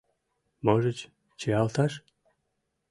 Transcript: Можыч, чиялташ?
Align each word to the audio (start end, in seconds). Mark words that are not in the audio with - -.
Можыч, 0.65 0.99
чиялташ? 1.39 1.93